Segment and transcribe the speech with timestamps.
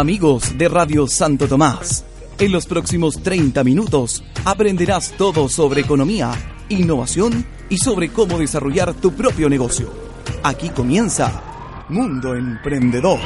[0.00, 2.06] Amigos de Radio Santo Tomás,
[2.38, 6.32] en los próximos 30 minutos aprenderás todo sobre economía,
[6.70, 9.92] innovación y sobre cómo desarrollar tu propio negocio.
[10.42, 13.20] Aquí comienza Mundo Emprendedor.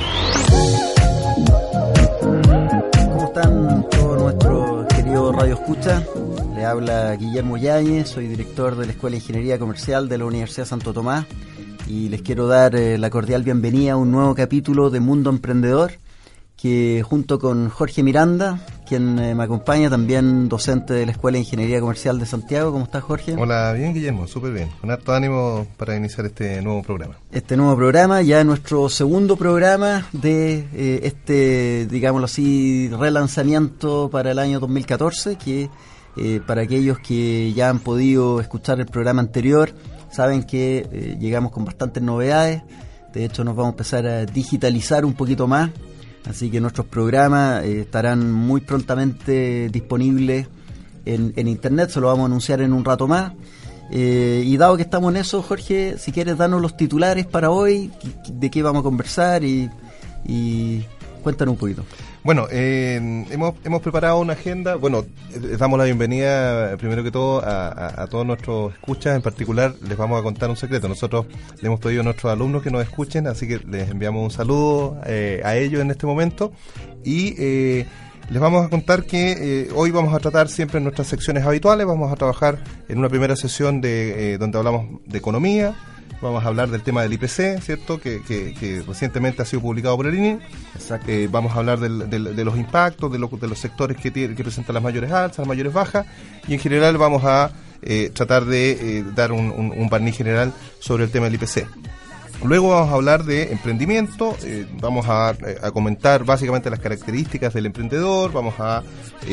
[2.92, 6.02] ¿Cómo están todos nuestros queridos Radio Escucha?
[6.56, 10.66] Le habla Guillermo Yáñez, soy director de la Escuela de Ingeniería Comercial de la Universidad
[10.66, 11.24] Santo Tomás
[11.86, 15.92] y les quiero dar eh, la cordial bienvenida a un nuevo capítulo de Mundo Emprendedor
[16.64, 21.40] que junto con Jorge Miranda, quien eh, me acompaña, también docente de la Escuela de
[21.40, 22.72] Ingeniería Comercial de Santiago.
[22.72, 23.36] ¿Cómo estás, Jorge?
[23.36, 24.70] Hola, bien, Guillermo, súper bien.
[24.80, 27.18] Con harto ánimo para iniciar este nuevo programa.
[27.30, 34.38] Este nuevo programa, ya nuestro segundo programa de eh, este, digámoslo así, relanzamiento para el
[34.38, 35.68] año 2014, que
[36.16, 39.70] eh, para aquellos que ya han podido escuchar el programa anterior,
[40.10, 42.62] saben que llegamos con bastantes novedades.
[43.12, 45.68] De hecho, nos vamos a empezar a digitalizar un poquito más
[46.28, 50.48] Así que nuestros programas eh, estarán muy prontamente disponibles
[51.04, 53.32] en, internet, se lo vamos a anunciar en un rato más.
[53.90, 57.90] Eh, y dado que estamos en eso, Jorge, si quieres darnos los titulares para hoy,
[58.28, 59.70] de qué vamos a conversar y,
[60.24, 60.84] y
[61.24, 61.84] cuéntanos un poquito.
[62.22, 64.76] Bueno, eh, hemos, hemos preparado una agenda.
[64.76, 65.04] Bueno,
[65.40, 69.16] les damos la bienvenida, primero que todo, a, todos nuestros escuchas.
[69.16, 70.86] En particular, les vamos a contar un secreto.
[70.86, 71.26] Nosotros
[71.60, 75.00] le hemos pedido a nuestros alumnos que nos escuchen, así que les enviamos un saludo
[75.06, 76.52] eh, a ellos en este momento.
[77.02, 77.86] Y eh,
[78.30, 81.86] les vamos a contar que hoy vamos a tratar siempre nuestras secciones habituales.
[81.86, 85.74] Vamos a trabajar en una primera sesión de donde hablamos de economía
[86.24, 88.00] Vamos a hablar del tema del IPC, ¿cierto?
[88.00, 90.38] Que, recientemente ha sido publicado por el INE.
[91.06, 94.82] Eh, vamos a hablar de los impactos, de, de los sectores que, que presentan las
[94.82, 96.06] mayores alzas, las mayores bajas.
[96.48, 97.50] Y en general vamos a
[97.82, 101.66] eh, tratar de eh, dar un, un, barniz general sobre el tema del IPC.
[102.42, 104.36] Luego vamos a hablar de emprendimiento,
[104.80, 105.34] vamos a,
[105.72, 108.82] comentar básicamente las características del emprendedor, vamos a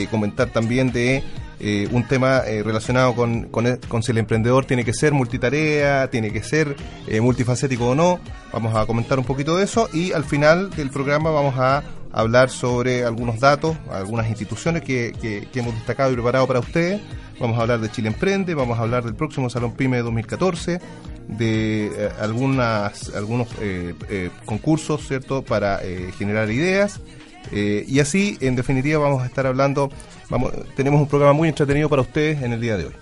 [0.10, 1.24] comentar también de
[1.64, 6.34] eh, un tema eh, relacionado con, con, si el emprendedor tiene que ser multitarea, tiene
[6.34, 8.20] que ser eh, multifacético o no.
[8.52, 11.84] Vamos a comentar un poquito de eso y al final del programa vamos a
[12.14, 17.00] hablar sobre algunos datos, algunas instituciones que, que, hemos destacado y preparado para ustedes.
[17.40, 20.82] Vamos a hablar de Chile Emprende, vamos a hablar del próximo Salón PYME de 2014,
[21.28, 23.48] de algunas, algunos
[24.46, 25.80] concursos, ¿cierto?, para
[26.18, 27.00] generar ideas.
[27.52, 29.92] y así, en definitiva, vamos a estar hablando
[30.76, 32.94] tenemos un programa muy entretenido para ustedes en el día de hoy.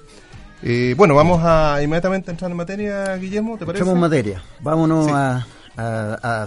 [0.61, 3.83] Eh, bueno, vamos a inmediatamente entrar en materia, Guillermo, ¿te parece?
[3.83, 4.43] Entramos en materia.
[4.61, 5.45] Vámonos a,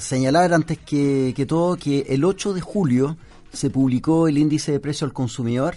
[0.01, 3.17] señalar antes que, todo que el 8 de julio
[3.51, 5.77] se publicó el índice de precio al consumidor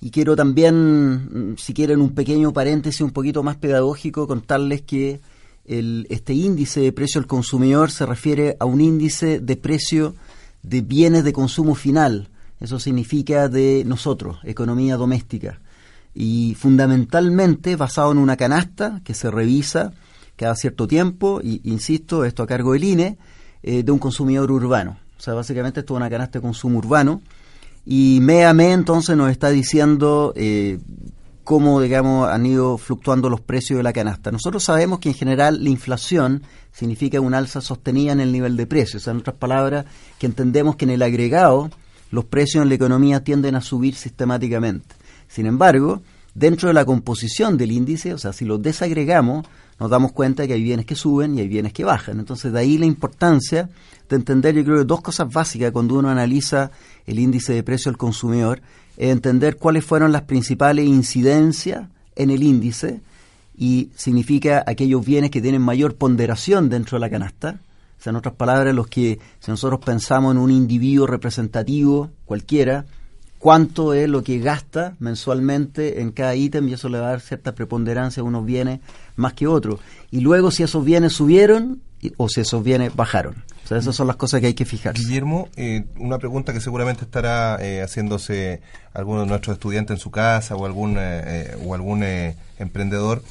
[0.00, 5.20] y quiero también, mm, si quieren, un pequeño paréntesis un poquito más pedagógico, contarles que
[5.66, 10.14] el, este índice de precio al consumidor se refiere a un índice de precio
[10.62, 12.28] de bienes de consumo final,
[12.60, 15.60] eso significa de nosotros, economía doméstica.
[16.14, 19.92] Y fundamentalmente basado en una canasta que se revisa
[20.36, 23.18] cada cierto tiempo, y insisto, esto a cargo del INE,
[23.62, 24.98] eh, de un consumidor urbano.
[25.18, 27.22] O sea, básicamente esto es una canasta de consumo urbano.
[27.86, 30.78] Y mes a entonces nos está diciendo eh,
[31.44, 34.30] cómo, digamos, han ido fluctuando los precios de la canasta.
[34.30, 38.66] Nosotros sabemos que en general la inflación significa una alza sostenida en el nivel de
[38.66, 39.02] precios.
[39.02, 39.84] O sea, en otras palabras,
[40.18, 41.70] que entendemos que en el agregado
[42.10, 44.94] los precios en la economía tienden a subir sistemáticamente.
[45.28, 46.02] Sin embargo,
[46.34, 49.46] dentro de la composición del índice, o sea, si lo desagregamos,
[49.80, 52.18] nos damos cuenta que hay bienes que suben y hay bienes que bajan.
[52.18, 53.68] Entonces, de ahí la importancia
[54.08, 56.70] de entender, yo creo dos cosas básicas cuando uno analiza
[57.06, 58.60] el índice de precio al consumidor,
[58.96, 63.00] es entender cuáles fueron las principales incidencias en el índice
[63.56, 67.58] y significa aquellos bienes que tienen mayor ponderación dentro de la canasta,
[68.10, 72.86] en otras palabras, los que, si nosotros pensamos en un individuo representativo cualquiera,
[73.38, 77.20] cuánto es lo que gasta mensualmente en cada ítem y eso le va a dar
[77.20, 78.80] cierta preponderancia a unos bienes
[79.16, 79.80] más que otros.
[80.10, 81.82] Y luego si esos bienes subieron
[82.16, 83.34] o si esos bienes bajaron.
[83.64, 85.02] O sea, esas son las cosas que hay que fijarse.
[85.02, 88.60] Guillermo, eh, una pregunta que seguramente estará eh, haciéndose
[88.92, 92.02] alguno de nuestros estudiantes en su casa o algún, eh, o algún
[92.58, 93.22] emprendedor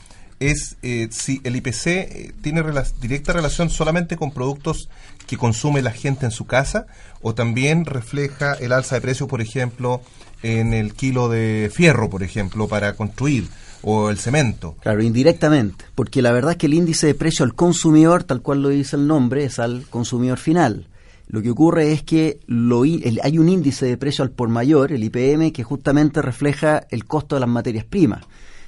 [0.50, 2.64] es eh, si el IPC eh, tiene
[3.02, 4.90] directa relación solamente con productos
[5.28, 6.86] que consume la gente en su casa
[7.22, 10.02] o también refleja el alza de precios, por ejemplo,
[10.42, 13.48] en el kilo de fierro, por ejemplo, para construir
[13.82, 14.76] o el cemento.
[14.82, 18.62] Claro, indirectamente, porque la verdad es que el índice de precio al consumidor, tal cual
[18.62, 20.88] lo dice el nombre, es al consumidor final.
[21.28, 25.04] Lo que ocurre es que lo, hay un índice de precio al por mayor, el
[25.04, 28.24] IPM, que justamente refleja el costo de las materias primas.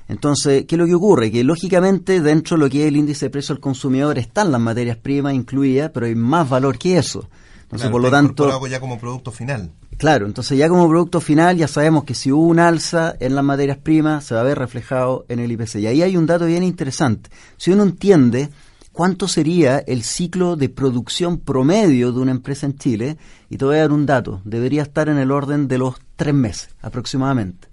[0.08, 1.32] Entonces, ¿qué es lo que ocurre?
[1.32, 4.62] Que lógicamente dentro de lo que es el índice de precio al consumidor están las
[4.62, 7.28] materias primas incluidas, pero hay más valor que eso.
[7.64, 8.68] Entonces, por lo tanto...
[8.68, 9.72] ya como producto final.
[9.98, 13.44] Claro, entonces ya como producto final ya sabemos que si hubo un alza en las
[13.44, 15.76] materias primas se va a ver reflejado en el IPC.
[15.76, 17.30] Y ahí hay un dato bien interesante.
[17.58, 18.50] Si uno entiende
[18.92, 23.18] cuánto sería el ciclo de producción promedio de una empresa en Chile,
[23.50, 26.34] y te voy a dar un dato, debería estar en el orden de los tres
[26.34, 27.68] meses aproximadamente.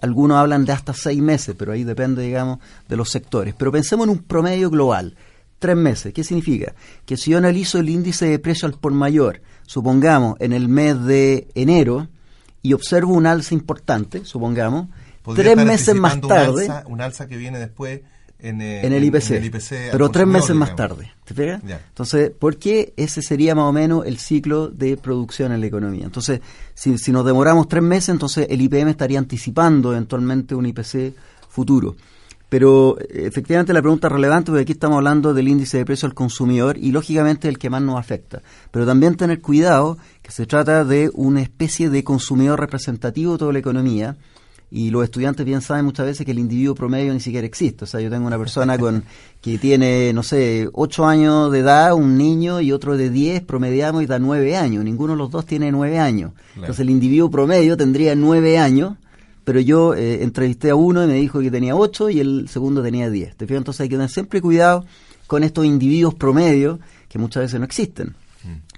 [0.00, 2.58] Algunos hablan de hasta seis meses, pero ahí depende, digamos,
[2.88, 3.54] de los sectores.
[3.54, 5.16] Pero pensemos en un promedio global,
[5.58, 6.12] tres meses.
[6.12, 6.74] ¿Qué significa?
[7.04, 11.02] Que si yo analizo el índice de precio al por mayor, supongamos en el mes
[11.04, 12.08] de enero,
[12.62, 14.88] y observo un alza importante, supongamos,
[15.34, 16.68] tres meses más tarde...
[16.86, 18.00] Un alza, que viene después
[18.38, 21.12] en, el, IPC, pero tres meses más tarde.
[21.24, 21.62] ¿Te fijas?
[21.64, 26.04] Entonces, ¿por qué ese sería más o menos el ciclo de producción en la economía?
[26.04, 26.40] Entonces,
[26.74, 31.14] si, si nos demoramos tres meses, entonces el IPM estaría anticipando eventualmente un IPC
[31.48, 31.96] futuro.
[32.48, 36.14] Pero efectivamente la pregunta es relevante porque aquí estamos hablando del índice de precio al
[36.14, 38.42] consumidor y lógicamente el que más nos afecta.
[38.70, 43.52] Pero también tener cuidado que se trata de una especie de consumidor representativo de toda
[43.52, 44.16] la economía
[44.70, 47.84] y los estudiantes bien saben muchas veces que el individuo promedio ni siquiera existe.
[47.84, 49.04] O sea, yo tengo una persona con
[49.40, 54.02] que tiene, no sé, 8 años de edad, un niño y otro de 10, promediamos
[54.02, 54.84] y da 9 años.
[54.84, 56.32] Ninguno de los dos tiene 9 años.
[56.54, 58.94] Entonces el individuo promedio tendría 9 años
[59.46, 62.82] pero yo eh, entrevisté a uno y me dijo que tenía 8 y el segundo
[62.82, 63.36] tenía 10.
[63.36, 64.84] ¿Te Entonces hay que tener siempre cuidado
[65.28, 68.16] con estos individuos promedio que muchas veces no existen.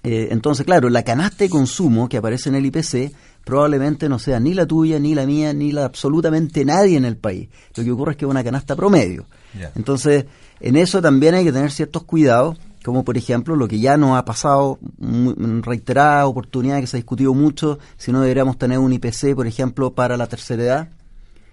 [0.03, 3.13] Eh, entonces, claro, la canasta de consumo que aparece en el IPC
[3.45, 7.05] probablemente no sea ni la tuya, ni la mía, ni la de absolutamente nadie en
[7.05, 7.49] el país.
[7.75, 9.27] Lo que ocurre es que es una canasta promedio.
[9.75, 10.27] Entonces,
[10.61, 14.17] en eso también hay que tener ciertos cuidados como por ejemplo lo que ya nos
[14.17, 18.93] ha pasado en reiteradas oportunidades que se ha discutido mucho, si no deberíamos tener un
[18.93, 20.89] IPC, por ejemplo, para la tercera edad,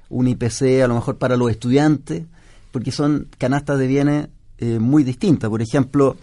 [0.09, 2.23] un IPC a lo mejor para los estudiantes,
[2.71, 4.27] porque son canastas de bienes
[4.59, 5.49] eh, muy distintas.
[5.49, 6.15] Por ejemplo,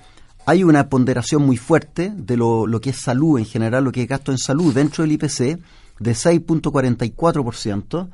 [0.46, 4.02] hay una ponderación muy fuerte de lo, lo que es salud en general, lo que
[4.02, 5.60] es gasto en salud dentro del IPC,
[5.98, 8.08] de 6.44%,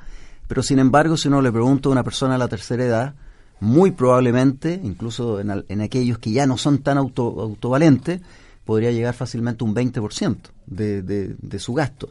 [0.46, 3.14] pero sin embargo, si uno le pregunta a una persona de la tercera edad,
[3.60, 8.20] muy probablemente, incluso en, aquellos que ya no son tan auto, autovalentes,
[8.64, 10.36] podría llegar fácilmente un 20%
[10.66, 12.10] de, de, de su gasto.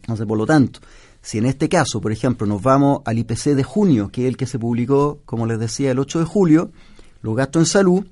[0.00, 0.80] Entonces, por lo tanto,
[1.22, 4.36] si en este caso, por ejemplo, nos vamos al IPC de junio, que es el
[4.36, 6.70] que se publicó, como les decía, el 8 de julio,
[7.22, 8.06] los gastos en salud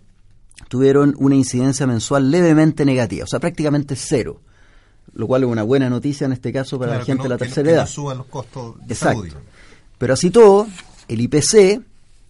[0.68, 4.40] tuvieron una incidencia mensual levemente negativa, o sea, prácticamente cero,
[5.14, 7.70] lo cual es una buena noticia en este caso para la gente de la tercera
[7.70, 7.86] edad.
[7.86, 9.36] suban los costos de Exacto.
[9.96, 10.66] Pero así todo,
[11.08, 11.82] el IPC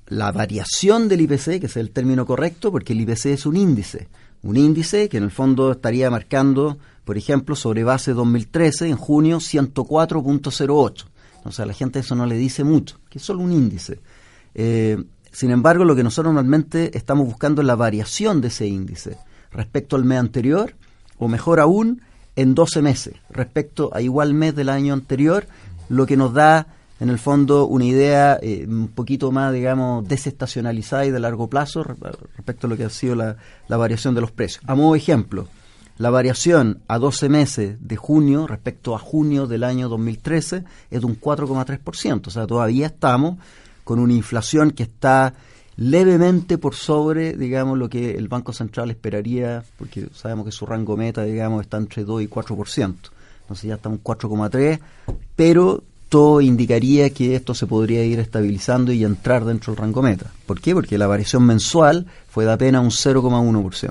[0.08, 4.08] la variación del IPC, que es el término correcto, porque el IPC es un índice.
[4.42, 9.38] Un índice que en el fondo estaría marcando, por ejemplo, sobre base 2013, en junio,
[9.38, 11.04] 104.08.
[11.36, 14.00] Entonces a la gente eso no le dice mucho, que es solo un índice.
[14.54, 15.02] Eh,
[15.32, 19.18] sin embargo, lo que nosotros normalmente estamos buscando es la variación de ese índice
[19.50, 20.74] respecto al mes anterior,
[21.18, 22.02] o mejor aún,
[22.36, 25.46] en 12 meses, respecto a igual mes del año anterior,
[25.88, 26.68] lo que nos da
[27.00, 31.84] en el fondo una idea eh, un poquito más, digamos, desestacionalizada y de largo plazo
[31.84, 33.36] respecto a lo que ha sido la,
[33.68, 34.62] variación de los precios.
[34.66, 35.48] A modo de ejemplo,
[35.96, 41.06] la variación a 12 meses de junio respecto a junio del año 2013 es de
[41.06, 43.38] un 4,3%, o sea, todavía estamos
[43.88, 45.32] con una inflación que está
[45.76, 50.94] levemente por sobre, digamos, lo que el Banco Central esperaría, porque sabemos que su rango
[50.94, 52.96] meta, digamos, está entre 2 y 4%.
[53.40, 54.78] Entonces ya estamos 4,3,
[55.34, 60.30] pero todo indicaría que esto se podría ir estabilizando y entrar dentro del rango meta.
[60.44, 60.74] ¿Por qué?
[60.74, 63.90] Porque la variación mensual fue de apenas un 0,1%.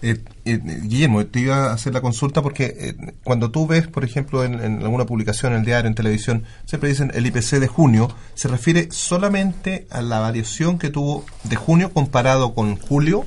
[0.00, 4.04] Eh, eh, Guillermo, te iba a hacer la consulta porque eh, cuando tú ves, por
[4.04, 8.08] ejemplo, en, alguna publicación en el diario, en televisión, siempre dicen el IPC de junio,
[8.34, 13.24] se refiere solamente a la variación que tuvo de junio comparado con julio,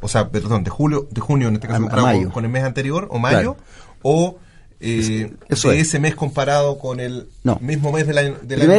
[0.00, 3.08] o sea, perdón, de julio, de junio en este caso comparado con, el mes anterior
[3.10, 3.56] o mayo,
[4.02, 4.36] o
[4.80, 7.28] eh, ese mes comparado con el
[7.60, 8.36] mismo mes del año,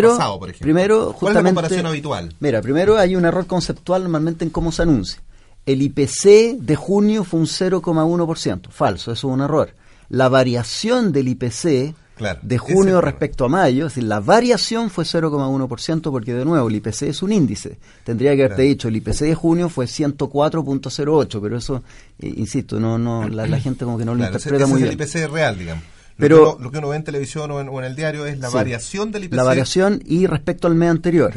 [0.09, 0.65] pasado, por ejemplo?
[0.65, 2.35] Primero, ¿Cuál es la comparación habitual?
[2.39, 5.21] Mira, primero hay un error conceptual normalmente en cómo se anuncia.
[5.65, 8.70] El IPC de junio fue un 0,1%.
[8.70, 9.74] Falso, eso es un error.
[10.10, 11.96] La variación del IPC
[12.41, 16.75] de junio respecto a mayo, es decir, la variación fue 0,1% porque de nuevo el
[16.75, 17.79] IPC es un índice.
[18.03, 21.84] Tendría que haberte dicho, el IPC de junio fue 104.08, pero eso,
[22.20, 25.00] eh, insisto, no no la, gente como que no lo interpreta muy bien.
[25.00, 25.84] Es el IPC real, digamos.
[26.17, 29.25] Pero lo que, uno, ve en televisión o en, el diario es la variación del
[29.25, 29.34] IPC.
[29.34, 31.34] La variación y respecto al mes anterior.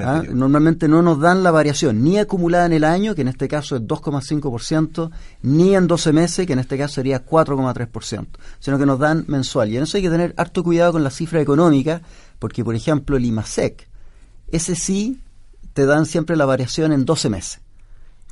[0.00, 0.22] ¿Ah?
[0.28, 3.76] Normalmente no nos dan la variación ni acumulada en el año, que en este caso
[3.76, 5.10] es 2,5%,
[5.42, 8.26] ni en 12 meses, que en este caso sería 4,3%,
[8.58, 9.70] sino que nos dan mensual.
[9.70, 12.02] Y en eso hay que tener harto cuidado con la cifra económica,
[12.38, 13.88] porque por ejemplo el IMASEC,
[14.50, 15.20] ese sí
[15.74, 17.60] te dan siempre la variación en 12 meses.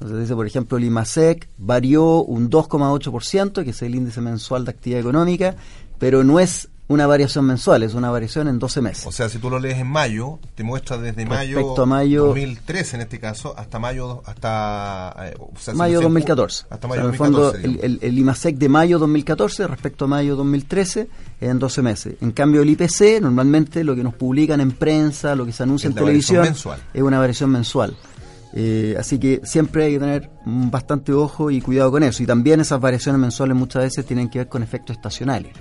[0.00, 4.70] Entonces dice, por ejemplo, el IMASEC varió un 2,8%, que es el índice mensual de
[4.70, 5.56] actividad económica,
[5.98, 9.06] pero no es una variación mensual, es una variación en 12 meses.
[9.06, 12.96] O sea, si tú lo lees en mayo, te muestra desde mayo, a mayo 2013
[12.96, 15.36] en este caso hasta mayo hasta eh,
[15.74, 16.64] mayo 2014.
[16.70, 21.08] Hasta mayo en el fondo el, el, IMASEC de mayo 2014 respecto a mayo 2013
[21.42, 22.14] en 12 meses.
[22.22, 25.88] En cambio el IPC normalmente lo que nos publican en prensa, lo que se anuncia
[25.88, 27.94] en televisión es una variación mensual.
[28.52, 32.22] Eh, así que siempre hay que tener bastante ojo y cuidado con eso.
[32.22, 35.52] Y también esas variaciones mensuales muchas veces tienen que ver con efectos estacionales.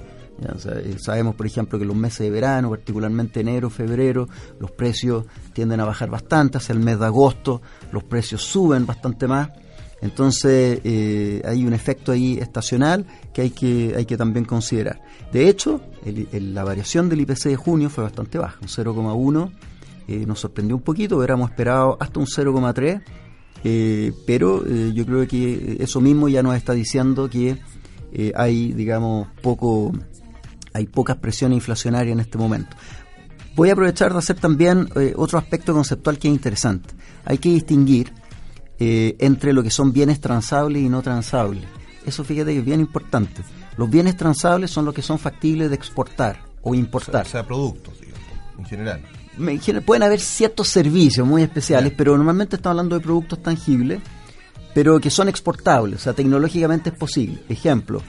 [0.42, 4.28] Eh, sabemos, por ejemplo, que los meses de verano, particularmente enero, febrero,
[4.60, 6.58] los precios tienden a bajar bastante.
[6.58, 9.50] Hacia el mes de agosto los precios suben bastante más.
[10.02, 15.02] Entonces eh, hay un efecto ahí estacional que hay que, hay que también considerar.
[15.34, 19.52] De hecho, la variación del IPC de junio fue bastante baja, un 0,1.
[20.10, 23.02] Eh, nos sorprendió un poquito, hubiéramos esperado hasta un 0,3.
[24.26, 27.58] pero yo creo que eso mismo ya nos está diciendo que
[28.36, 29.92] hay, digamos, poco
[30.74, 32.76] hay pocas presiones inflacionarias en este momento.
[33.56, 36.94] Voy a aprovechar de hacer también eh, otro aspecto conceptual que es interesante.
[37.26, 38.14] Hay que distinguir
[38.80, 41.66] eh, entre lo que son bienes transables y no transables.
[42.06, 43.42] Eso fíjate que es bien importante.
[43.76, 47.26] Los bienes transables son los que son factibles de exportar o importar.
[47.26, 48.24] O sea, productos, digamos,
[48.58, 49.02] en general.
[49.86, 54.02] Pueden haber ciertos servicios muy especiales, pero normalmente estamos hablando de productos tangibles,
[54.74, 57.40] pero que son exportables, o sea, tecnológicamente es posible.
[57.48, 58.02] Ejemplo,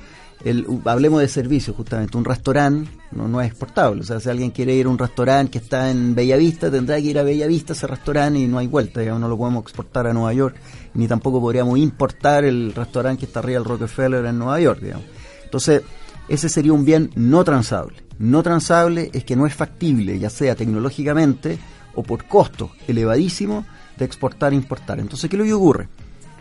[0.85, 4.75] hablemos de servicios justamente, un restaurante no, no es exportable, o sea, si alguien quiere
[4.75, 8.39] ir a un restaurante que está en Bellavista, tendrá que ir a Bellavista ese restaurante
[8.41, 10.57] y no hay vuelta, digamos, no lo podemos exportar a Nueva York,
[10.95, 15.07] ni tampoco podríamos importar el restaurante que está arriba del Rockefeller en Nueva York, digamos.
[15.45, 15.83] Entonces,
[16.29, 18.10] ese sería un bien no transable.
[18.21, 21.59] No transable es que no es factible, ya sea tecnológicamente
[21.95, 23.65] o por costo elevadísimo,
[23.97, 25.01] de exportar e importar.
[25.01, 25.89] Entonces, ¿qué es lo que ocurre?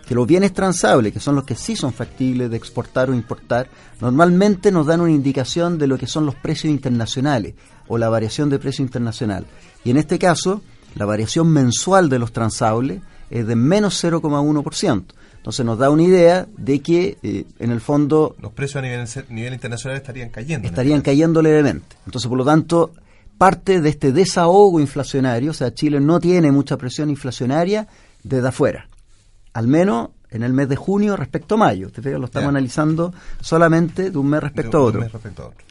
[0.06, 3.70] que los bienes transables, que son los que sí son factibles de exportar o importar,
[4.02, 7.54] normalmente nos dan una indicación de lo que son los precios internacionales
[7.88, 9.46] o la variación de precio internacional.
[9.84, 10.64] Y en este caso,
[10.96, 15.04] la variación mensual de los transables es de menos 0,1%.
[15.50, 18.36] Entonces nos da una idea de que, eh, en el fondo...
[18.42, 20.68] Los precios a nivel, nivel internacional estarían cayendo.
[20.68, 21.96] Estarían cayendo levemente.
[22.06, 22.92] Entonces, por lo tanto,
[23.38, 27.88] parte de este desahogo inflacionario, o sea, Chile no tiene mucha presión inflacionaria
[28.24, 28.90] desde afuera
[29.54, 31.90] al menos en el mes de junio respecto a mayo.
[31.90, 35.06] Te lo estamos analizando solamente de un mes respecto, a otro.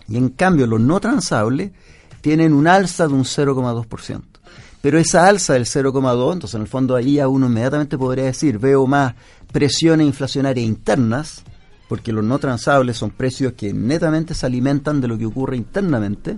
[0.09, 1.71] Y en cambio, los no transables
[2.21, 4.23] tienen un alza de un 0,2%.
[4.81, 8.59] Pero esa alza del 0,2, entonces en el fondo ahí a uno inmediatamente podría decir,
[8.59, 9.15] veo más
[9.53, 11.43] presiones inflacionarias internas,
[11.89, 16.37] porque los no transables son precios que netamente se alimentan de lo que ocurre internamente,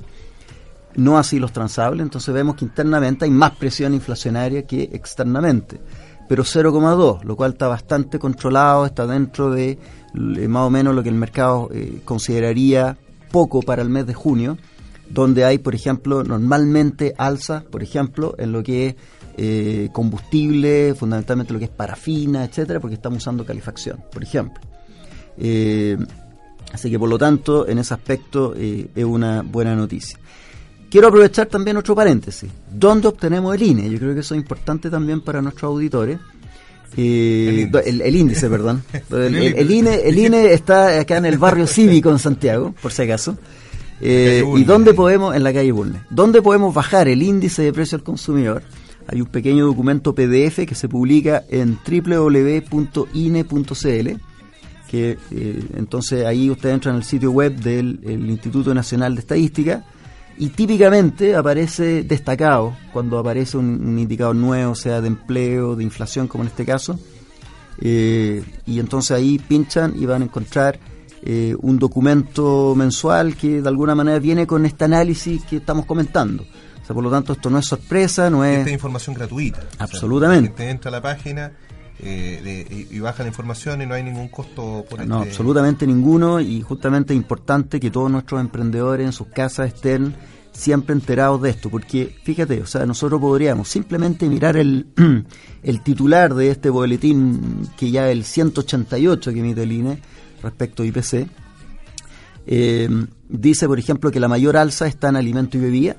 [0.97, 5.81] no así los transables, entonces vemos que internamente hay más presión inflacionaria que externamente.
[6.29, 11.03] Pero 0,2, lo cual está bastante controlado, está dentro de eh, más o menos lo
[11.03, 12.97] que el mercado eh, consideraría
[13.31, 14.57] poco para el mes de junio,
[15.11, 18.95] donde hay, por ejemplo, normalmente alza, por ejemplo, en lo que es
[19.37, 24.61] eh, combustible, fundamentalmente lo que es parafina, etcétera, porque estamos usando calefacción, por ejemplo.
[26.73, 30.19] así que, por lo tanto, en ese aspecto es una buena noticia.
[30.91, 32.51] Quiero aprovechar también otro paréntesis.
[32.69, 33.89] ¿Dónde obtenemos el INE?
[33.89, 36.19] Yo creo que eso es importante también para nuestros auditores.
[36.97, 38.51] Eh, el, índice.
[38.51, 38.83] perdón.
[39.13, 43.39] El, INE, el INE está acá en el barrio cívico en Santiago, por si acaso.
[44.01, 47.97] Eh, ¿Y dónde podemos, en la calle Bulnes, dónde podemos bajar el índice de precio
[47.97, 48.63] al consumidor?
[49.07, 52.71] Hay un pequeño documento PDF que se publica en www.ine.cl
[54.91, 59.85] que eh, entonces ahí usted entra en el sitio web del Instituto Nacional de Estadística
[60.41, 66.45] y típicamente aparece destacado cuando aparece un, indicador nuevo, sea de empleo, de inflación, como
[66.45, 66.99] en este caso.
[67.79, 70.81] Eh, y entonces ahí pinchan y van a encontrar
[71.23, 76.45] eh, un documento mensual que de alguna manera viene con este análisis que estamos comentando.
[76.45, 78.61] O sea, por lo tanto, esto no es sorpresa, no es...
[78.61, 79.61] Esta información gratuita.
[79.79, 80.51] Absolutamente.
[80.51, 81.53] te entra a la página
[82.03, 86.63] eh, y, baja la información y no hay ningún costo por No, absolutamente ninguno y
[86.63, 90.15] justamente es importante que todos nuestros emprendedores en sus casas estén
[90.53, 94.87] siempre enterados de esto, porque fíjate, o sea, nosotros podríamos simplemente mirar el,
[95.63, 99.99] el titular de este boletín que ya es el 188 que emite el INE
[100.43, 101.29] respecto a IPC.
[102.47, 102.89] Eh,
[103.29, 105.97] dice, por ejemplo, que la mayor alza está en alimento y bebida,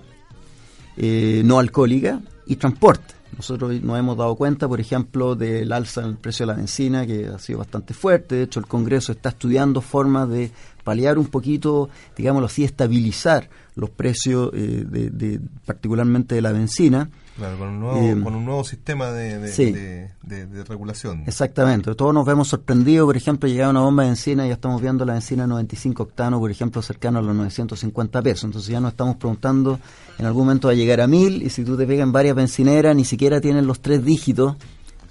[0.97, 3.13] eh, no alcohólica y transporte.
[3.37, 7.07] Nosotros nos hemos dado cuenta, por ejemplo, del alza en el precio de la benzina,
[7.07, 8.35] que ha sido bastante fuerte.
[8.35, 10.51] De hecho, el Congreso está estudiando formas de
[10.83, 17.09] paliar un poquito, digámoslo así, estabilizar los precios, eh, de, particularmente de la benzina.
[17.37, 21.23] Claro, con un nuevo, con un nuevo sistema de, de, regulación.
[21.25, 21.95] Exactamente.
[21.95, 25.05] Todos nos vemos sorprendidos, por ejemplo, llega una bomba de encina y ya estamos viendo
[25.05, 28.43] la encina 95 octano, por ejemplo, cercano a los 950 pesos.
[28.43, 29.79] Entonces ya nos estamos preguntando,
[30.19, 32.35] en algún momento va a llegar a mil y si tú te pegas en varias
[32.35, 34.57] bencineras, ni siquiera tienen los tres dígitos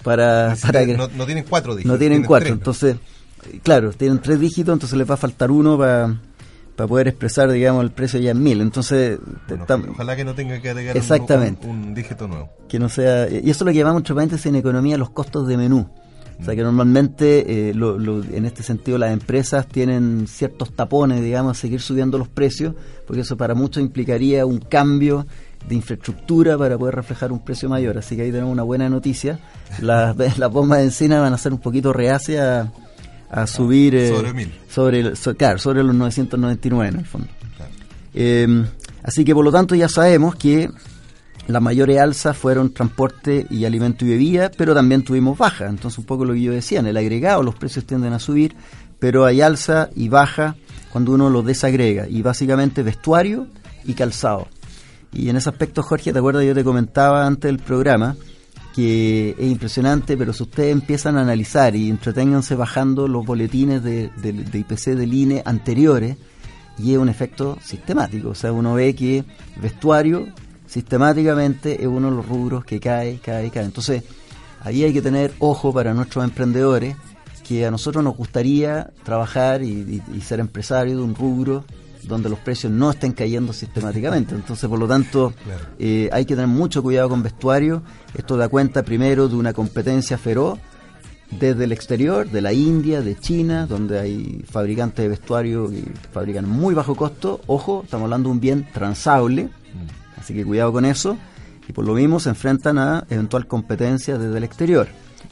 [0.04, 0.54] para...
[1.16, 1.92] no, tienen cuatro dígitos.
[1.92, 2.50] No tienen, cuatro.
[2.50, 2.96] Entonces,
[3.62, 6.16] claro, tienen tres dígitos, entonces les va a faltar uno para
[6.80, 8.62] para poder expresar, digamos, el precio ya en mil.
[8.62, 9.18] Entonces,
[9.90, 12.48] ojalá que no tenga que agregar exactamente, un, dígito nuevo.
[12.70, 15.46] Que no sea, y eso es lo que llamamos muchas veces en economía los costos
[15.46, 15.90] de menú.
[16.40, 21.60] O sea que normalmente, eh, en este sentido, las empresas tienen ciertos tapones, digamos, a
[21.60, 22.74] seguir subiendo los precios,
[23.06, 25.26] porque eso para muchos implicaría un cambio
[25.68, 27.98] de infraestructura para poder reflejar un precio mayor.
[27.98, 29.38] Así que ahí tenemos una buena noticia.
[29.82, 32.70] Las, las bombas de encina van a ser un poquito reacias
[33.30, 34.52] a subir eh, sobre mil.
[34.68, 37.28] Sobre, claro, sobre los 999 en el fondo.
[38.12, 38.66] Em,
[39.02, 40.68] así que por lo tanto ya sabemos que
[41.46, 45.66] las mayores alzas fueron transporte y alimento y bebida, pero también tuvimos baja.
[45.66, 48.54] Entonces un poco lo que yo decía, en el agregado los precios tienden a subir,
[48.98, 50.56] pero hay alza y baja
[50.92, 52.08] cuando uno los desagrega.
[52.08, 53.46] Y básicamente vestuario
[53.84, 54.48] y calzado.
[55.12, 56.44] Y en ese aspecto, Jorge, ¿te acuerdas?
[56.44, 58.16] Yo te comentaba antes del programa
[58.74, 64.10] que es impresionante, pero si ustedes empiezan a analizar y entreténganse bajando los boletines de,
[64.52, 66.16] IPC del INE anteriores,
[66.78, 68.30] y es un efecto sistemático.
[68.30, 69.24] O sea, uno ve que
[69.60, 70.28] vestuario
[70.66, 73.64] sistemáticamente es uno de los rubros que cae, cae, cae.
[73.64, 74.02] Entonces,
[74.60, 76.96] ahí hay que tener ojo para nuestros emprendedores,
[77.46, 81.64] que a nosotros nos gustaría trabajar y ser empresarios de un rubro
[82.04, 84.34] donde los precios no estén cayendo sistemáticamente.
[84.34, 85.32] Entonces, por lo tanto,
[85.78, 87.82] eh, hay que tener mucho cuidado con vestuario.
[88.14, 90.58] Esto da cuenta primero de una competencia feroz
[91.30, 96.48] desde el exterior, de la India, de China, donde hay fabricantes de vestuario que fabrican
[96.48, 97.40] muy bajo costo.
[97.46, 99.48] Ojo, estamos hablando de un bien transable,
[100.16, 101.16] así que cuidado con eso.
[101.68, 104.88] Y por lo mismo se enfrentan a eventual competencia desde el exterior.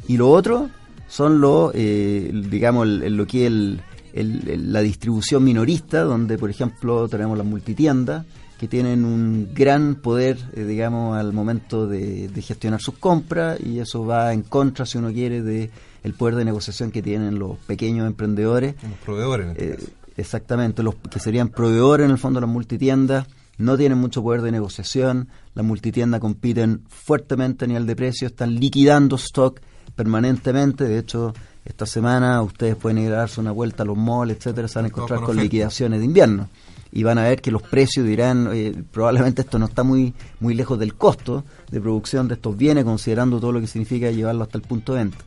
[0.07, 0.71] Y lo otro
[1.09, 3.81] son los, eh, digamos, lo que el,
[4.25, 8.25] la distribución minorista, donde por ejemplo tenemos las multitiendas,
[8.59, 14.05] que tienen un gran poder, eh, digamos, al momento de, gestionar sus compras y eso
[14.05, 15.71] va en contra, si uno quiere, de
[16.03, 18.75] el poder de negociación que tienen los pequeños emprendedores.
[18.83, 22.53] Los proveedores, en este eh, Exactamente, los que serían proveedores en el fondo de las
[22.53, 28.27] multitiendas, no tienen mucho poder de negociación, las multitiendas compiten fuertemente a nivel de precio,
[28.27, 29.61] están liquidando stock
[29.95, 31.35] permanentemente, de hecho
[31.69, 34.87] esta semana ustedes pueden ir a darse una vuelta a los malls, etcétera, se van
[34.87, 36.49] a encontrar con liquidaciones de invierno
[36.91, 38.51] y van a ver que los precios dirán,
[38.91, 43.39] probablemente esto no está muy muy lejos del costo de producción de estos bienes, considerando
[43.39, 45.19] todo lo que significa llevarlo hasta el punto de venta.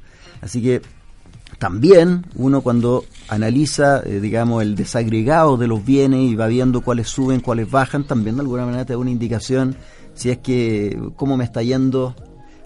[0.41, 0.81] Así que
[1.59, 7.07] también uno cuando analiza, eh, digamos, el desagregado de los bienes y va viendo cuáles
[7.07, 9.75] suben, cuáles bajan, también de alguna manera te da una indicación
[10.15, 12.15] si es que cómo me está yendo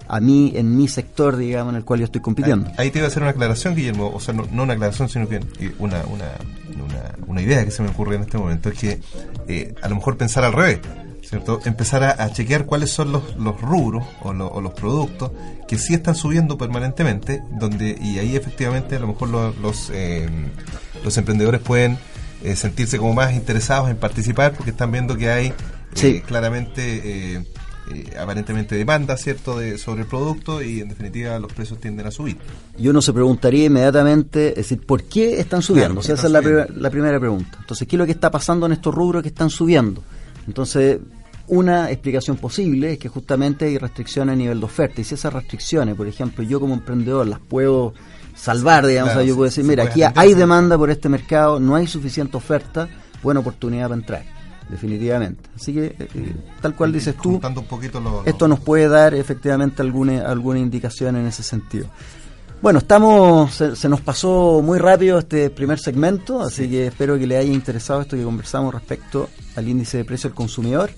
[0.07, 2.71] a mí, en mi sector, digamos, en el cual yo estoy compitiendo.
[2.77, 5.39] Ahí, te iba a hacer una aclaración, Guillermo, o sea, no, una aclaración, sino que
[5.79, 6.31] una, una,
[7.27, 8.99] una, idea que se me ocurre en este momento, es que
[9.47, 10.79] eh, a lo mejor pensar al revés,
[11.21, 11.59] ¿cierto?
[11.65, 15.31] Empezar a, chequear cuáles son los, los rubros o, los productos
[15.67, 20.29] que sí están subiendo permanentemente, donde y ahí efectivamente a lo mejor los, los, eh,
[21.03, 21.97] los emprendedores pueden
[22.43, 25.53] eh, sentirse como más interesados en participar porque están viendo que hay
[26.27, 27.43] claramente
[27.91, 32.11] eh, aparentemente demanda cierto de, sobre el producto y en definitiva los precios tienden a
[32.11, 32.37] subir.
[32.77, 36.01] Y uno se preguntaría inmediatamente, es decir, ¿por qué están subiendo?
[36.01, 37.57] esa es la, la, primera pregunta.
[37.59, 40.03] Entonces, ¿qué es lo que está pasando en estos rubros que están subiendo?
[40.47, 40.99] Entonces,
[41.47, 45.31] una explicación posible es que justamente hay restricciones a nivel de oferta y si esas
[45.31, 47.93] restricciones, por ejemplo, yo como emprendedor las puedo
[48.35, 52.35] salvar, digamos, yo puedo decir, mira, aquí hay demanda por este mercado, no hay suficiente
[52.35, 52.89] oferta,
[53.21, 54.34] buena oportunidad para entrar
[54.69, 55.49] definitivamente.
[55.55, 57.39] Así que, eh, tal cual dices tú,
[58.25, 61.87] esto nos puede dar efectivamente alguna, alguna indicación en ese sentido.
[62.61, 67.37] Bueno, estamos, se, nos pasó muy rápido este primer segmento, así que espero que le
[67.37, 70.89] haya interesado esto que conversamos respecto al índice de precio del consumidor.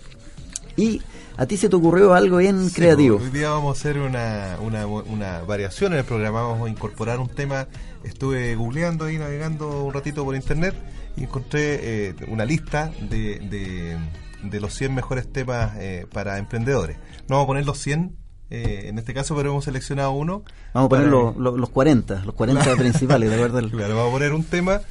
[0.78, 1.02] Y
[1.36, 3.18] a ti se te ocurrió algo bien creativo.
[3.18, 7.20] Hoy día vamos a hacer una, una, una variación en el programa, vamos a incorporar
[7.20, 7.68] un tema,
[8.04, 10.76] estuve googleando y navegando un ratito por internet
[11.18, 13.98] y encontré eh, una lista de,
[14.44, 16.98] de, los 100 mejores temas eh, para emprendedores.
[17.28, 18.16] No vamos a poner los 100
[18.50, 20.44] eh, en este caso, pero hemos seleccionado uno.
[20.74, 23.64] Vamos a poner los 40, los 40 principales, de verdad.
[23.72, 24.82] Claro, vamos a poner un tema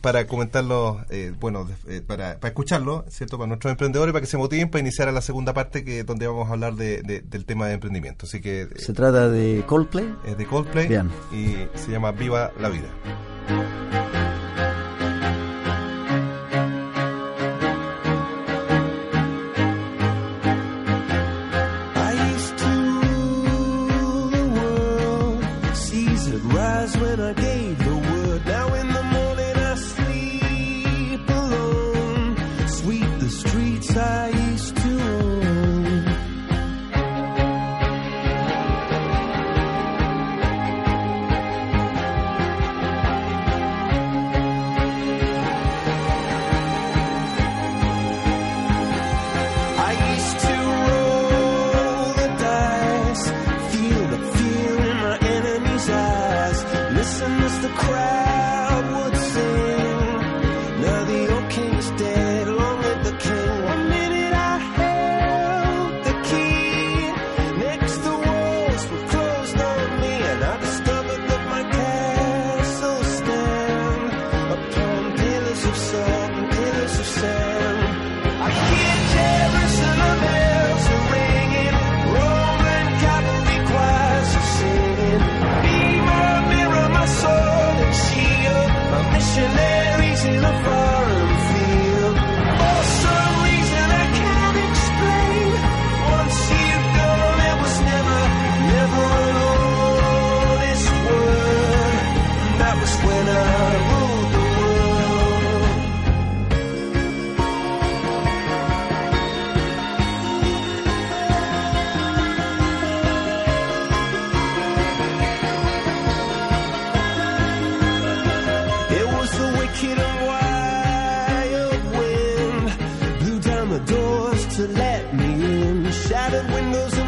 [0.00, 1.04] para comentarlo,
[1.38, 1.68] bueno,
[2.06, 3.36] para, para escucharlo, ¿cierto?
[3.36, 6.26] Para nuestros emprendedores, para que se motiven para iniciar a la segunda parte que donde
[6.26, 8.24] vamos a hablar de, del tema de emprendimiento.
[8.24, 8.68] Así que...
[8.76, 10.14] ¿Se trata de Coldplay?
[10.24, 10.88] Es de Coldplay
[11.30, 12.88] y se llama Viva la Vida.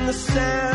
[0.06, 0.73] The sound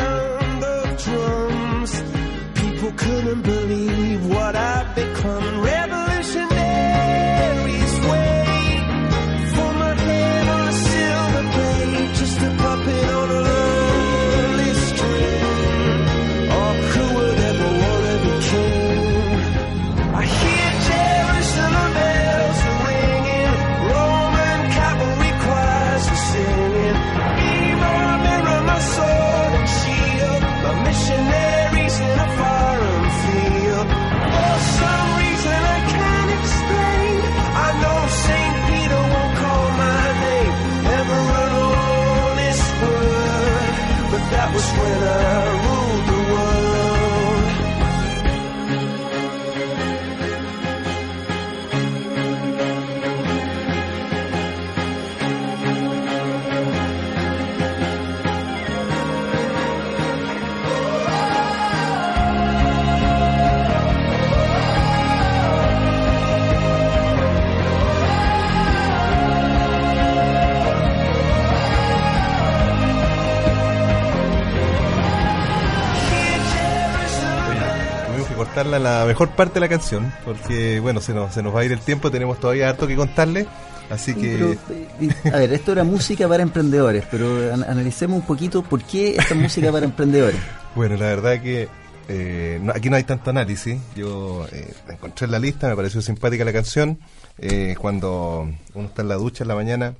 [78.64, 81.66] Cortarla la mejor parte de la canción, porque bueno, se nos, se nos va a
[81.66, 83.48] ir el tiempo, tenemos todavía harto que contarle,
[83.90, 84.58] así que...
[84.68, 89.16] Pero, a ver, esto era música para emprendedores, pero an- analicemos un poquito por qué
[89.16, 90.40] esta música para emprendedores.
[90.76, 91.68] Bueno, la verdad que
[92.10, 93.80] eh, no- aquí no hay tanto análisis.
[93.96, 97.00] Yo eh, encontré en la lista, me pareció simpática la canción.
[97.40, 99.94] Eh, cuando uno está en la ducha en la mañana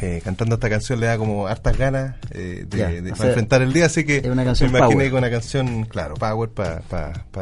[0.00, 3.26] eh, cantando esta canción le da como hartas ganas eh, de, Ya, de- o sea,
[3.28, 6.50] enfrentar el día, así que es una canción me imaginé con una canción, claro, power
[6.50, 6.82] para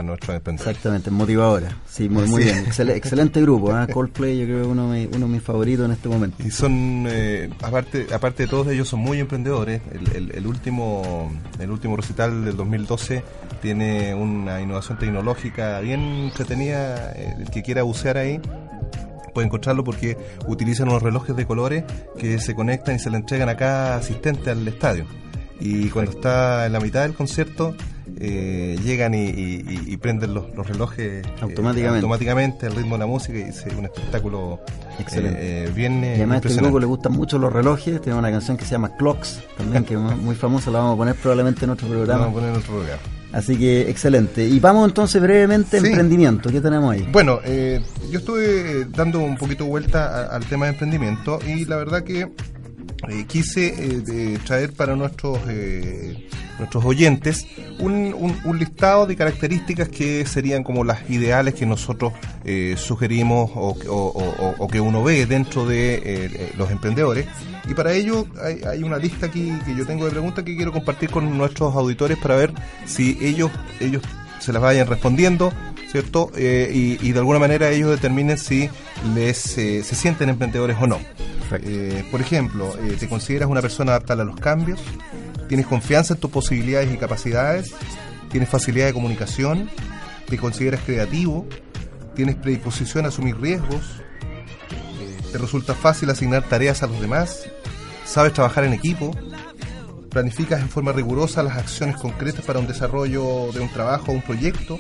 [0.03, 0.77] nuestros emprendedores.
[0.77, 1.77] Exactamente, motivadora.
[1.89, 2.49] Sí, muy, muy Sí.
[2.53, 2.67] bien.
[2.67, 3.71] Excel- excelente grupo.
[3.79, 3.87] ¿eh?
[3.93, 6.37] Coldplay, yo creo que uno de, uno de mis favoritos en este momento.
[6.45, 9.81] Y son, eh, aparte, aparte de todos ellos, son muy emprendedores.
[9.93, 13.23] El, el- el último, el último recital del 2012
[13.63, 17.13] tiene una innovación tecnológica bien entretenida.
[17.15, 18.41] eh, el que quiera bucear ahí
[19.33, 20.17] puede encontrarlo porque
[20.47, 21.85] utilizan unos relojes de colores
[22.19, 25.05] que se conectan y se le entregan a cada asistente al estadio.
[25.63, 27.75] Y cuando está en la mitad del concierto,
[28.19, 31.99] eh, llegan y, y- y- y prenden los, los relojes eh, Automáticamente.
[31.99, 34.61] automáticamente al ritmo de la música y es un espectáculo
[34.99, 35.65] Excelente.
[35.67, 38.01] eh, bien Y además a este grupo le gustan mucho los relojes.
[38.01, 40.71] Tiene una canción que se llama Clocks, también que es muy famosa.
[40.71, 42.21] La vamos a poner probablemente en otro programa.
[42.27, 42.99] vamos a poner en otro lugar.
[43.33, 44.45] Así que excelente.
[44.47, 45.87] Y vamos entonces brevemente a Sí.
[45.87, 46.51] emprendimiento.
[46.51, 47.09] ¿Qué tenemos ahí?
[47.13, 51.77] Bueno, eh, yo estuve dando un poquito vuelta a- al tema de emprendimiento y la
[51.77, 52.29] verdad que
[53.09, 57.47] eh, quise eh, de traer para nuestros eh, nuestros oyentes
[57.79, 62.13] un, un- un listado de características que serían como las ideales que nosotros
[62.45, 67.27] eh, sugerimos o, o- o- o que uno ve dentro de los emprendedores.
[67.71, 70.73] Y para ello hay, hay una lista aquí que yo tengo de preguntas que quiero
[70.73, 72.53] compartir con nuestros auditores para ver
[72.85, 74.03] si ellos, ellos
[74.41, 75.53] se las vayan respondiendo,
[75.91, 76.31] ¿cierto?
[76.37, 78.69] Eh, y, y de alguna manera ellos determinen si
[79.15, 80.99] les eh, se sienten emprendedores o no.
[81.63, 84.81] Eh, por ejemplo, ¿te consideras una persona adaptada a los cambios?
[85.49, 87.73] ¿Tienes confianza en tus posibilidades y capacidades?
[88.31, 89.71] ¿Tienes facilidad de comunicación?
[90.31, 91.47] te consideras creativo,
[92.15, 93.83] tienes predisposición a asumir riesgos,
[95.33, 97.49] te resulta fácil asignar tareas a los demás,
[98.11, 99.13] sabes trabajar en equipo,
[100.11, 104.23] planificas en forma rigurosa las acciones concretas para un desarrollo de un trabajo o un
[104.23, 104.79] proyecto,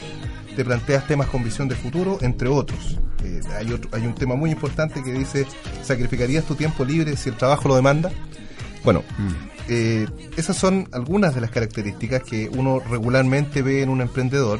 [0.56, 2.98] te planteas temas con visión de futuro, entre otros.
[3.24, 5.46] Eh, hay, otro- hay un tema muy importante que dice,
[5.82, 8.10] ¿sacrificarías tu tiempo libre si el trabajo lo demanda?
[8.82, 9.04] Bueno,
[9.68, 14.58] eh, esas son algunas de las características que uno regularmente ve en un emprendedor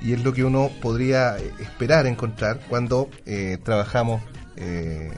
[0.00, 4.22] y es lo que uno podría eh, esperar encontrar cuando eh, trabajamos
[4.56, 5.10] eh,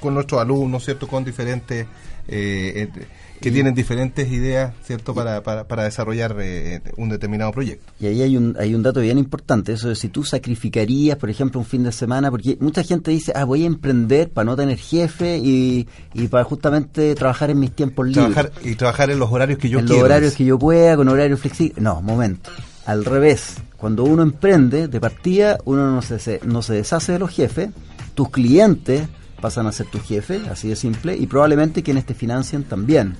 [0.00, 1.06] con nuestros alumnos, ¿cierto?
[1.08, 1.86] Con diferentes,
[2.28, 3.06] eh, eh,
[3.40, 5.14] que tienen diferentes ideas, ¿cierto?
[5.14, 7.92] Para, para, para desarrollar eh, un determinado proyecto.
[8.00, 11.30] Y ahí hay un, hay un dato bien importante, eso de si tú sacrificarías, por
[11.30, 14.56] ejemplo, un fin de semana, porque mucha gente dice, ah, voy a emprender para no
[14.56, 18.32] tener jefe y, y para justamente trabajar en mis tiempos libres.
[18.32, 20.00] Trabajar, y trabajar en los horarios que yo en quiero.
[20.02, 21.80] los horarios que yo pueda, con horarios flexibles.
[21.82, 22.50] No, momento.
[22.86, 23.54] Al revés.
[23.76, 27.70] Cuando uno emprende, de partida, uno no se- no se deshace de los jefes,
[28.14, 29.02] tus clientes
[29.40, 33.16] pasan a ser tus jefes, así de simple, y probablemente quienes te financian también.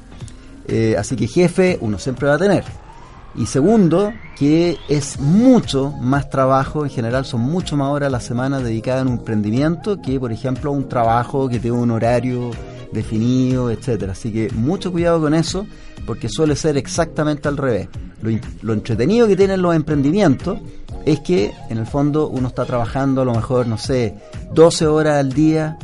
[0.66, 2.64] Eh, así que jefe uno siempre va a tener.
[3.34, 8.20] Y segundo, que es mucho más trabajo, en general son mucho más horas a la
[8.20, 12.50] semana dedicadas a un emprendimiento que, por ejemplo, un trabajo que tiene un horario
[12.90, 14.12] definido, etcétera.
[14.12, 15.66] Así que mucho cuidado con eso,
[16.06, 17.88] porque suele ser exactamente al revés.
[18.22, 18.30] Lo,
[18.62, 20.58] lo entretenido que tienen los emprendimientos
[21.04, 24.16] es que, en el fondo, uno está trabajando a lo mejor, no sé,
[24.52, 25.78] 12 horas al día,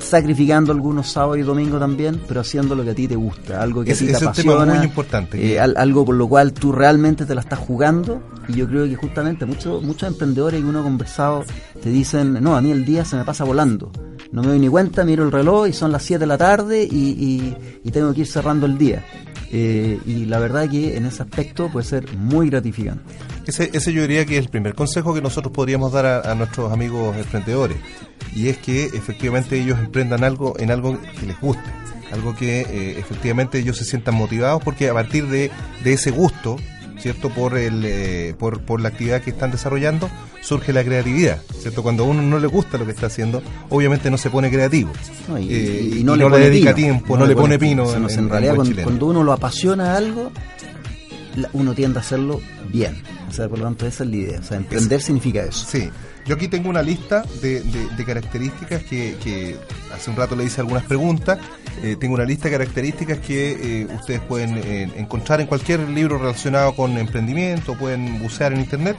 [0.00, 3.84] sacrificando algunos sábados y domingos también, pero haciendo lo que a ti te gusta, algo
[3.84, 6.04] que Ese- a ti te ese es un tema apasiona, muy importante, eh, al- algo
[6.04, 9.82] por lo cual tú realmente te la estás jugando y yo creo que justamente muchos
[9.82, 11.44] muchos emprendedores que uno ha conversado
[11.82, 13.92] te dicen, no, a mí el día se me pasa volando,
[14.32, 16.82] no me doy ni cuenta, miro el reloj y son las 7 de la tarde
[16.82, 19.04] y, y- y tengo que ir cerrando el día.
[19.52, 23.02] Eh, y la verdad que en ese aspecto puede ser muy gratificante.
[23.46, 26.72] Ese, ese yo diría que es el primer consejo que nosotros podríamos dar a, nuestros
[26.72, 27.76] amigos emprendedores.
[28.34, 31.70] Y es que efectivamente ellos emprendan algo en algo que les guste.
[32.12, 35.50] Algo que eh, efectivamente ellos se sientan motivados porque a partir de,
[35.82, 36.56] de ese gusto,
[36.98, 37.30] ¿cierto?
[37.30, 40.10] Por, el, eh, por, por la actividad que están desarrollando,
[40.42, 41.82] surge la creatividad, ¿cierto?
[41.82, 44.92] Cuando a uno no le gusta lo que está haciendo, obviamente no se pone creativo.
[45.28, 46.86] No, y, Eh, y y no, no le, dedica pino.
[46.86, 48.54] tiempo, no le pone pino en- realidad
[48.84, 50.30] cuando, uno lo apasiona a algo,
[51.52, 52.40] uno tiende a hacerlo
[52.72, 52.96] bien.
[53.28, 54.40] O sea, por lo tanto, esa es la idea.
[54.40, 55.66] O sea, emprender significa eso.
[55.68, 55.90] Sí,
[56.26, 57.62] yo aquí tengo una lista de,
[58.04, 59.56] características que,
[59.94, 61.38] hace un rato le hice algunas preguntas.
[61.82, 66.18] Eh, tengo una lista de características que eh, ustedes pueden eh, encontrar en cualquier libro
[66.18, 68.96] relacionado con emprendimiento, pueden bucear en internet,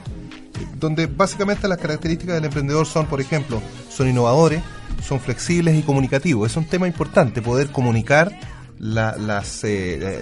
[0.79, 4.61] donde básicamente las características del emprendedor son, por ejemplo, son innovadores,
[5.05, 6.51] son flexibles y comunicativos.
[6.51, 8.31] Es un tema importante poder comunicar
[8.79, 9.63] la- las,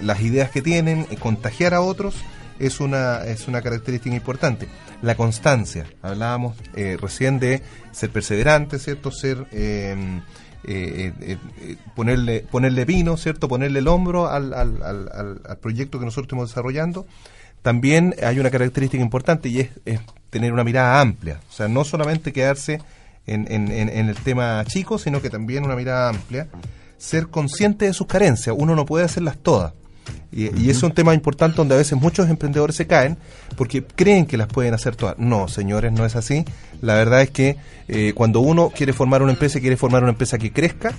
[0.02, 2.14] las ideas que tienen, contagiar a otros
[2.58, 4.68] es una, es una característica importante.
[5.02, 9.10] La constancia, hablábamos eh, recién de ser perseverante, ¿cierto?
[9.10, 9.94] Ser, eh,
[10.64, 13.46] eh, eh, eh, ponerle, ponerle vino, ¿cierto?
[13.48, 17.06] Ponerle el hombro al, al, al, al- proyecto que nosotros estamos desarrollando.
[17.62, 21.84] También hay una característica importante y es, es tener una mirada amplia, o sea, no
[21.84, 22.80] solamente quedarse
[23.26, 26.46] en- en el tema chico, sino que también una mirada amplia,
[26.96, 29.72] ser consciente de sus carencias, uno no puede hacerlas todas.
[30.32, 33.16] Y, y es un tema importante donde a veces muchos emprendedores se caen
[33.56, 35.16] porque creen que las pueden hacer todas.
[35.18, 36.44] No, señores, no es así.
[36.82, 37.56] La verdad es que
[37.88, 40.92] eh, cuando uno quiere formar una empresa y quiere formar una empresa que crezca,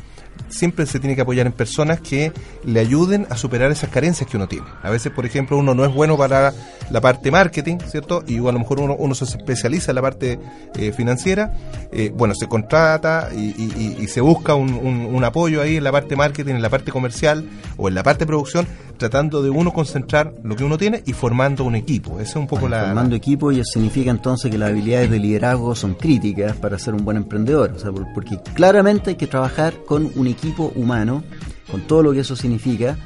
[0.49, 2.31] siempre se tiene que apoyar en personas que
[2.63, 4.65] le ayuden a superar esas carencias que uno tiene.
[4.83, 6.53] A veces, por ejemplo, uno no es bueno para
[6.89, 8.23] la parte marketing, ¿cierto?
[8.27, 10.39] Y a lo mejor uno, uno se especializa en la parte
[10.75, 11.53] eh, financiera.
[11.91, 15.77] Eh, bueno, se contrata y, y- y- y se busca un, un- un apoyo ahí
[15.77, 18.67] en la parte marketing, en la parte comercial o en la parte de producción,
[18.97, 22.19] tratando de uno concentrar lo que uno tiene y formando un equipo.
[22.19, 22.85] Esa es un poco la...
[22.85, 26.93] Formando equipo y eso significa entonces que las habilidades de liderazgo son críticas para ser
[26.93, 27.71] un buen emprendedor.
[27.75, 31.23] O sea, por- porque claramente hay que trabajar con un equipo humano,
[31.71, 32.97] con todo lo que eso significa.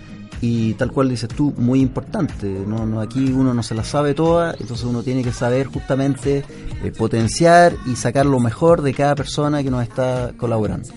[0.43, 2.47] Y tal cual dices tú, muy importante.
[2.65, 6.43] No, no, aquí uno no se la sabe toda, entonces uno tiene que saber justamente
[6.83, 10.89] eh, potenciar y sacar lo mejor de cada persona que nos está colaborando.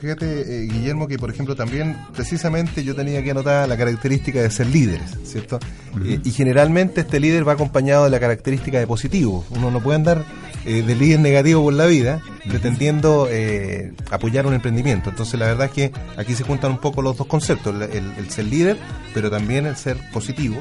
[0.00, 4.48] Fíjate, eh, Guillermo, que por ejemplo también precisamente yo tenía que anotar la característica de
[4.48, 5.58] ser líderes, ¿cierto?
[6.04, 9.44] Eh, y generalmente este líder va acompañado de la característica de positivo.
[9.50, 10.24] Uno no puede andar
[10.64, 15.10] eh, de líder negativo por la vida pretendiendo eh, apoyar un emprendimiento.
[15.10, 18.12] Entonces la verdad es que aquí se juntan un poco los dos conceptos, el, el-
[18.18, 18.76] el ser líder,
[19.14, 20.56] pero también el ser positivo,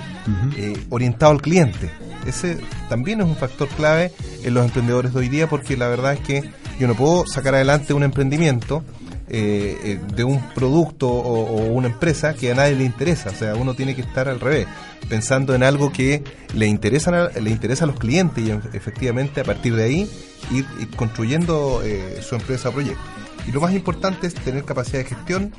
[0.90, 1.92] orientado al cliente.
[2.26, 2.58] Ese
[2.90, 4.12] también es un factor clave
[4.44, 6.44] en los emprendedores de hoy día porque la verdad es que
[6.80, 8.84] yo no puedo sacar adelante un emprendimiento
[9.30, 13.30] eh, eh, de un producto o, o una empresa que a nadie le interesa.
[13.30, 14.68] O sea, uno tiene que estar al revés,
[15.10, 19.42] pensando en algo que le interesa, a- le interesa a los clientes y en- efectivamente
[19.42, 20.10] a partir de ahí
[20.52, 23.02] ir, ir construyendo eh, su empresa o proyecto.
[23.48, 25.54] Y lo más importante es tener capacidad de gestión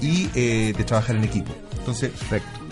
[0.00, 1.52] y eh, de trabajar en equipo.
[1.78, 2.10] Entonces,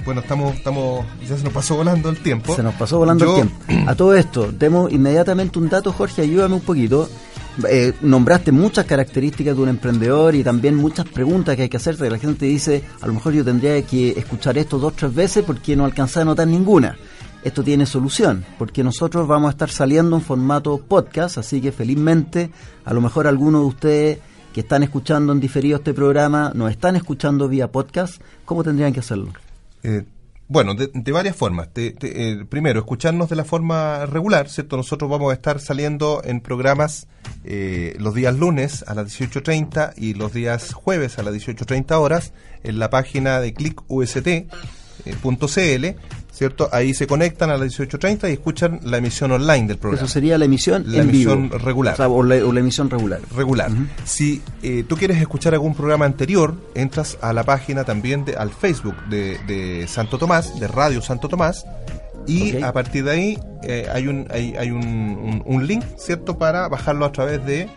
[0.04, 2.54] bueno, estamos, estamos, ya se nos pasó volando el tiempo.
[2.54, 3.90] Se nos pasó volando Yo- el tiempo.
[3.90, 7.08] A todo esto, demos inmediatamente un dato, Jorge, ayúdame un poquito.
[7.68, 12.10] Eh, nombraste muchas características de un emprendedor y también muchas preguntas que hay que hacerte.
[12.10, 15.44] La gente dice, a lo mejor yo tendría que escuchar esto dos o tres veces
[15.44, 16.96] porque no alcancé a notar ninguna.
[17.44, 22.50] Esto tiene solución, porque nosotros vamos a estar saliendo en formato podcast, así que felizmente,
[22.84, 24.18] a lo mejor algunos de ustedes
[24.52, 29.00] que están escuchando en diferido este programa, nos están escuchando vía podcast, ¿cómo tendrían que
[29.00, 29.32] hacerlo?
[29.84, 30.04] Eh,
[30.48, 31.68] bueno, de, de varias formas.
[31.74, 34.76] Eh, primero, escucharnos de la forma regular, ¿cierto?
[34.76, 37.08] Nosotros vamos a estar saliendo en programas
[37.44, 42.32] eh, los días lunes a las 18.30 y los días jueves a las 18.30 horas
[42.62, 44.48] en la página de clickust.cl,
[46.36, 46.68] ¿cierto?
[46.70, 50.04] Ahí se conectan a las 18.30 y escuchan la emisión online del programa.
[50.04, 51.58] Eso sería la emisión La en emisión vivo.
[51.58, 51.94] regular.
[51.94, 53.20] O, sea, o la, o la emisión regular.
[53.34, 53.70] regular.
[54.04, 58.50] Si eh, tú quieres escuchar algún programa anterior, entras a la página también, de, al
[58.50, 61.64] Facebook de, de Santo Tomás, de Radio Santo Tomás,
[62.26, 66.36] y a partir de ahí eh, hay, un, hay, hay un, un- un link, ¿cierto?,
[66.36, 67.68] para bajarlo a través de,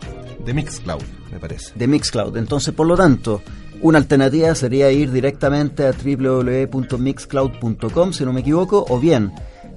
[0.44, 1.72] de Mixcloud, me parece.
[1.76, 2.36] de Mixcloud.
[2.36, 3.42] Entonces, por lo tanto,
[3.82, 9.32] una alternativa sería ir directamente a www.mixcloud.com, si no me equivoco, o bien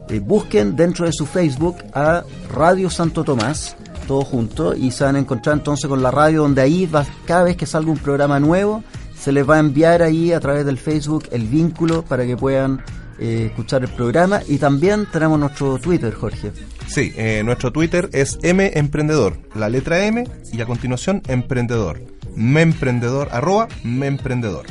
[0.10, 5.16] eh, busquen dentro de su Facebook a Radio Santo Tomás, todo junto, y se van
[5.16, 8.40] a encontrar entonces con la radio donde ahí va, cada vez que salga un programa
[8.40, 8.84] nuevo,
[9.18, 12.84] se les va a enviar ahí a través del Facebook el vínculo para que puedan
[13.20, 14.42] eh, escuchar el programa.
[14.48, 16.52] Y también tenemos nuestro Twitter, Jorge.
[16.88, 22.02] Sí, eh, nuestro Twitter es M Emprendedor, la letra M y a continuación Emprendedor.
[22.36, 24.66] Memprendedor, arroba Memprendedor.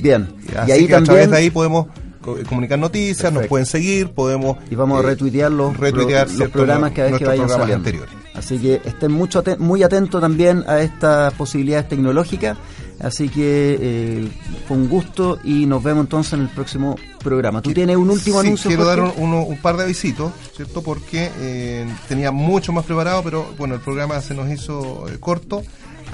[0.00, 1.30] Bien, Así y ahí que a través también...
[1.30, 1.86] de ahí podemos
[2.20, 4.58] co- comunicar noticias, nos pueden seguir, podemos...
[4.70, 7.68] y vamos a eh, retuitear los, retuitear, los- programas cada vez que nuestros vayan programas
[7.82, 7.88] saliendo.
[8.08, 8.14] anteriores.
[8.34, 12.58] Así que estén mucho muy atentos también a estas posibilidades tecnológicas.
[13.00, 14.28] Así que eh,
[14.66, 17.60] fue un gusto y nos vemos entonces en el próximo programa.
[17.62, 18.68] ¿Tú tienes un último Sí, anuncio?
[18.68, 19.00] Quiero Jorge?
[19.00, 20.82] dar un, uno- un par de avisitos, ¿cierto?
[20.82, 25.62] Porque eh, tenía mucho más preparado, pero bueno, el programa se nos hizo eh, corto.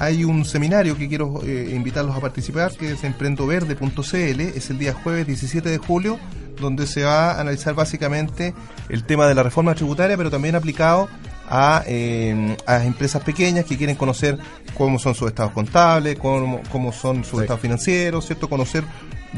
[0.00, 4.94] Hay un seminario que quiero eh, invitarlos a participar, que es emprendoverde.cl, es el día
[4.94, 6.18] jueves 17 de julio,
[6.60, 8.54] donde se va a analizar básicamente
[8.88, 11.08] el tema de la reforma tributaria, pero también aplicado
[11.48, 14.38] a, eh, a empresas pequeñas que quieren conocer
[14.76, 18.48] cómo son sus estados contables, cómo, cómo son sus estados financieros, ¿cierto?
[18.48, 18.84] Conocer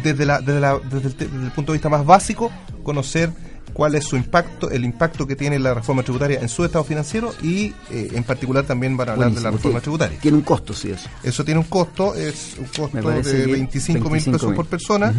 [0.03, 2.51] desde, la, desde, la- desde el, te- desde el punto de vista más básico,
[2.83, 3.31] conocer
[3.72, 7.33] cuál es su impacto, el impacto que tiene la reforma tributaria en su estado financiero
[7.42, 10.18] y eh, en particular también van a hablar de la reforma tiene- tributaria.
[10.20, 11.09] Tiene un costo, sí, eso.
[11.22, 14.33] Eso tiene un costo, es un costo de que 25 mil 25.000.
[14.33, 15.14] pesos por persona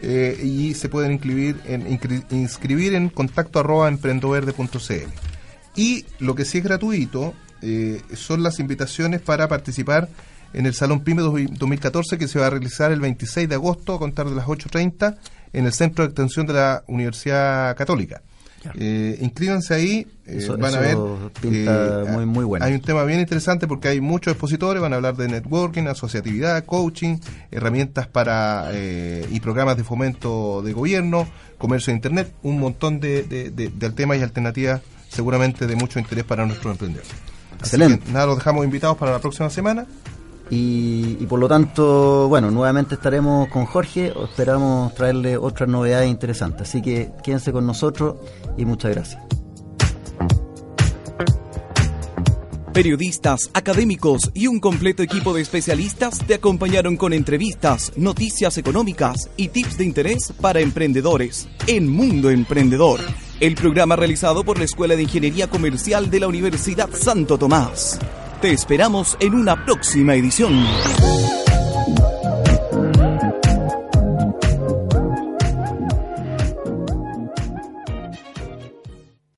[0.00, 5.08] eh, y se pueden inscribir en, inscri- inscribir en contacto arroba emprendoverde.cl.
[5.76, 10.08] Y lo que sí es gratuito eh, son las invitaciones para participar
[10.54, 13.98] en el Salón PYME 2014 que se va a realizar el 26 de agosto a
[13.98, 15.16] contar de las 8.30
[15.52, 18.22] en el Centro de Extensión de la Universidad Católica.
[18.74, 20.96] Eh, inscríbanse ahí, eh, Eso- van a ver.
[21.40, 22.64] pinta muy- muy bueno.
[22.66, 26.64] Hay un tema bien interesante porque hay muchos expositores, van a hablar de networking, asociatividad,
[26.64, 27.18] coaching,
[27.52, 33.22] herramientas para eh, y programas de fomento de gobierno, comercio de internet, un montón de,
[33.22, 37.10] de, de- de temas y alternativas seguramente de mucho interés para nuestros emprendedores.
[37.60, 38.10] Excelente.
[38.12, 39.86] nada, los dejamos invitados para la próxima semana.
[40.50, 44.12] Y, por lo tanto, bueno, nuevamente estaremos con Jorge.
[44.24, 46.68] Esperamos traerle otras novedades interesantes.
[46.68, 48.16] Así que quédense con nosotros
[48.56, 49.22] y muchas gracias.
[52.72, 59.48] Periodistas, académicos y un completo equipo de especialistas te acompañaron con entrevistas, noticias económicas y
[59.48, 63.00] tips de interés para emprendedores en Mundo Emprendedor,
[63.40, 67.98] el programa realizado por la Escuela de Ingeniería Comercial de la Universidad Santo Tomás.
[68.40, 70.64] Te esperamos en una próxima edición.